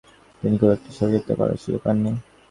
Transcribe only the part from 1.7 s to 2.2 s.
পাননি।